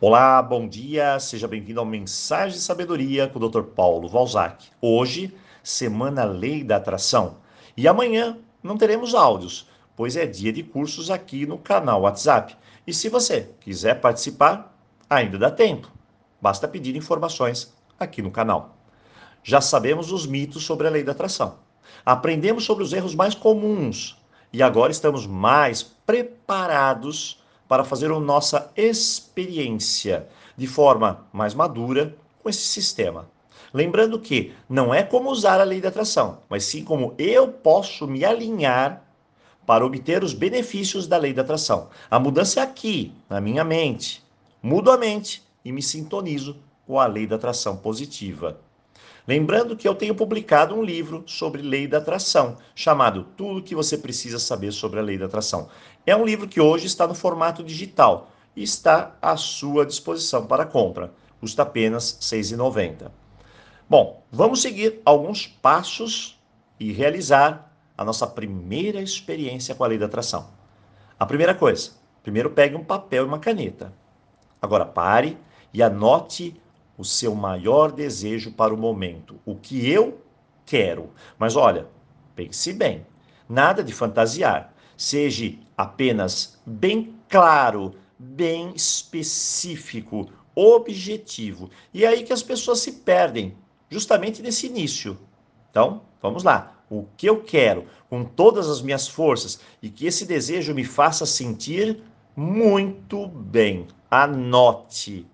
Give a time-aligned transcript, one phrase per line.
[0.00, 3.62] Olá, bom dia, seja bem-vindo ao Mensagem de Sabedoria com o Dr.
[3.62, 4.68] Paulo Valzac.
[4.80, 7.38] Hoje, Semana Lei da Atração.
[7.76, 12.56] E amanhã não teremos áudios, pois é dia de cursos aqui no canal WhatsApp.
[12.86, 14.72] E se você quiser participar,
[15.10, 15.90] ainda dá tempo.
[16.40, 18.76] Basta pedir informações aqui no canal.
[19.42, 21.58] Já sabemos os mitos sobre a lei da atração.
[22.06, 24.16] Aprendemos sobre os erros mais comuns
[24.52, 30.26] e agora estamos mais preparados para fazer a nossa experiência
[30.56, 33.28] de forma mais madura com esse sistema.
[33.72, 38.06] Lembrando que não é como usar a lei da atração, mas sim como eu posso
[38.06, 39.04] me alinhar
[39.66, 41.90] para obter os benefícios da lei da atração.
[42.10, 44.24] A mudança é aqui, na minha mente.
[44.62, 48.58] Mudo a mente e me sintonizo com a lei da atração positiva.
[49.28, 53.98] Lembrando que eu tenho publicado um livro sobre lei da atração, chamado Tudo que você
[53.98, 55.68] precisa saber sobre a lei da atração.
[56.06, 60.64] É um livro que hoje está no formato digital e está à sua disposição para
[60.64, 61.12] compra.
[61.40, 63.10] Custa apenas R$ 6,90.
[63.86, 66.40] Bom, vamos seguir alguns passos
[66.80, 70.48] e realizar a nossa primeira experiência com a lei da atração.
[71.20, 71.90] A primeira coisa,
[72.22, 73.92] primeiro pegue um papel e uma caneta.
[74.62, 75.36] Agora pare
[75.74, 76.58] e anote
[76.98, 80.20] o seu maior desejo para o momento, o que eu
[80.66, 81.10] quero.
[81.38, 81.86] Mas olha,
[82.34, 83.06] pense bem,
[83.48, 84.74] nada de fantasiar.
[84.96, 91.70] Seja apenas bem claro, bem específico, objetivo.
[91.94, 93.56] E é aí que as pessoas se perdem,
[93.88, 95.16] justamente nesse início.
[95.70, 96.74] Então, vamos lá.
[96.90, 101.24] O que eu quero com todas as minhas forças e que esse desejo me faça
[101.24, 102.02] sentir
[102.34, 103.86] muito bem.
[104.10, 105.26] Anote.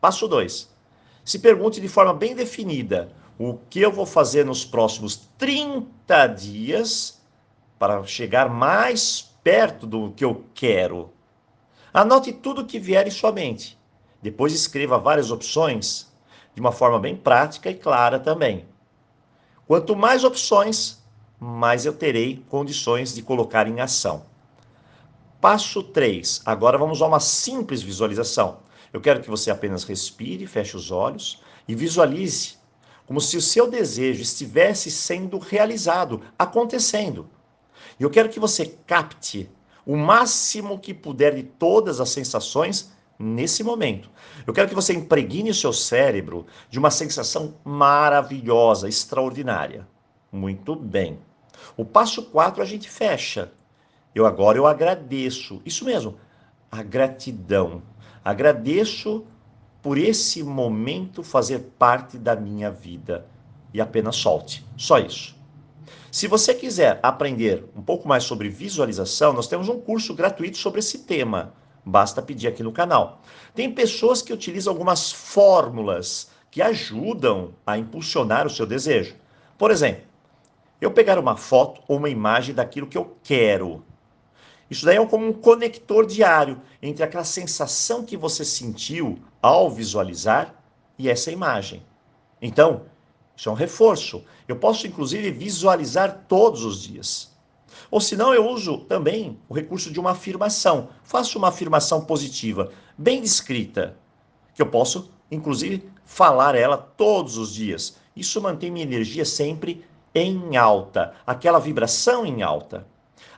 [0.00, 0.75] Passo 2
[1.26, 7.20] se pergunte de forma bem definida o que eu vou fazer nos próximos 30 dias
[7.80, 11.10] para chegar mais perto do que eu quero.
[11.92, 13.76] Anote tudo que vier em sua mente.
[14.22, 16.10] Depois escreva várias opções
[16.54, 18.64] de uma forma bem prática e clara também.
[19.66, 21.02] Quanto mais opções,
[21.40, 24.24] mais eu terei condições de colocar em ação.
[25.40, 26.42] Passo 3.
[26.46, 28.64] Agora vamos a uma simples visualização.
[28.96, 32.54] Eu quero que você apenas respire, feche os olhos e visualize
[33.04, 37.28] como se o seu desejo estivesse sendo realizado, acontecendo.
[38.00, 39.50] E eu quero que você capte
[39.84, 44.10] o máximo que puder de todas as sensações nesse momento.
[44.46, 49.86] Eu quero que você impregne o seu cérebro de uma sensação maravilhosa, extraordinária.
[50.32, 51.18] Muito bem.
[51.76, 53.52] O passo 4 a gente fecha.
[54.14, 55.60] Eu agora eu agradeço.
[55.66, 56.16] Isso mesmo,
[56.70, 57.82] a gratidão.
[58.24, 59.24] Agradeço
[59.82, 63.26] por esse momento fazer parte da minha vida
[63.72, 64.66] e apenas solte.
[64.76, 65.36] Só isso.
[66.10, 70.80] Se você quiser aprender um pouco mais sobre visualização, nós temos um curso gratuito sobre
[70.80, 71.52] esse tema.
[71.84, 73.20] Basta pedir aqui no canal.
[73.54, 79.14] Tem pessoas que utilizam algumas fórmulas que ajudam a impulsionar o seu desejo.
[79.58, 80.04] Por exemplo,
[80.80, 83.84] eu pegar uma foto ou uma imagem daquilo que eu quero
[84.70, 90.54] isso daí é como um conector diário entre aquela sensação que você sentiu ao visualizar
[90.98, 91.82] e essa imagem.
[92.42, 92.82] Então,
[93.36, 94.24] isso é um reforço.
[94.48, 97.34] Eu posso, inclusive, visualizar todos os dias.
[97.90, 100.88] Ou se não, eu uso também o recurso de uma afirmação.
[101.04, 103.96] Faço uma afirmação positiva, bem descrita,
[104.54, 107.96] que eu posso, inclusive, falar ela todos os dias.
[108.16, 109.84] Isso mantém minha energia sempre
[110.14, 112.86] em alta, aquela vibração em alta.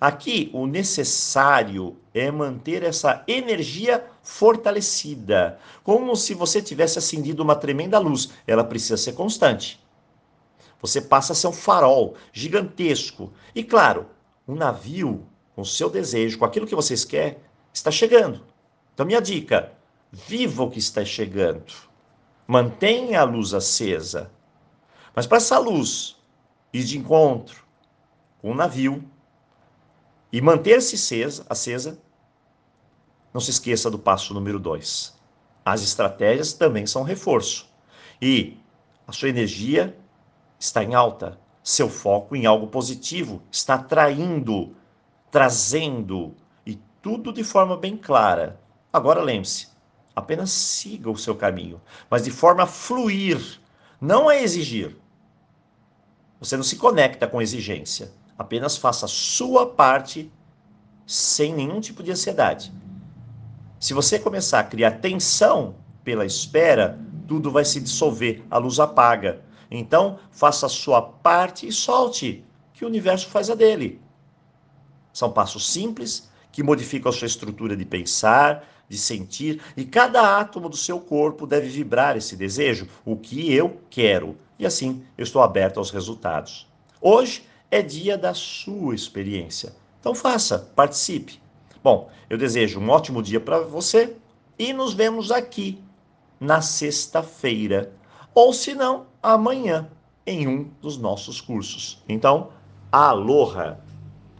[0.00, 7.98] Aqui, o necessário é manter essa energia fortalecida, como se você tivesse acendido uma tremenda
[7.98, 8.30] luz.
[8.46, 9.80] Ela precisa ser constante.
[10.80, 13.32] Você passa a ser um farol gigantesco.
[13.54, 14.06] E claro,
[14.46, 17.38] um navio com seu desejo, com aquilo que vocês querem,
[17.72, 18.42] está chegando.
[18.92, 19.72] Então, minha dica:
[20.12, 21.72] viva o que está chegando.
[22.46, 24.30] Mantenha a luz acesa.
[25.14, 26.16] Mas para essa luz
[26.72, 27.64] ir de encontro
[28.40, 29.02] com o navio,
[30.36, 30.96] e manter-se
[31.48, 31.98] acesa,
[33.32, 35.18] não se esqueça do passo número dois.
[35.64, 37.66] As estratégias também são reforço.
[38.20, 38.58] E
[39.06, 39.98] a sua energia
[40.58, 44.76] está em alta, seu foco em algo positivo, está atraindo,
[45.30, 48.60] trazendo e tudo de forma bem clara.
[48.92, 49.68] Agora lembre-se,
[50.14, 51.80] apenas siga o seu caminho,
[52.10, 53.58] mas de forma a fluir,
[53.98, 54.98] não a exigir.
[56.38, 58.12] Você não se conecta com exigência.
[58.38, 60.30] Apenas faça a sua parte
[61.06, 62.72] sem nenhum tipo de ansiedade.
[63.78, 69.42] Se você começar a criar tensão pela espera, tudo vai se dissolver, a luz apaga.
[69.70, 74.00] Então, faça a sua parte e solte, que o universo faz a dele.
[75.12, 80.68] São passos simples que modificam a sua estrutura de pensar, de sentir, e cada átomo
[80.68, 84.36] do seu corpo deve vibrar esse desejo, o que eu quero.
[84.58, 86.66] E assim eu estou aberto aos resultados.
[87.00, 89.74] Hoje é dia da sua experiência.
[90.00, 91.40] Então faça, participe.
[91.82, 94.16] Bom, eu desejo um ótimo dia para você
[94.58, 95.78] e nos vemos aqui
[96.40, 97.92] na sexta-feira,
[98.34, 99.88] ou se não, amanhã,
[100.26, 102.02] em um dos nossos cursos.
[102.08, 102.50] Então,
[102.90, 103.78] aloha!